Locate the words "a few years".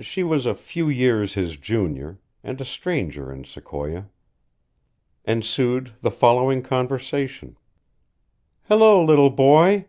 0.46-1.34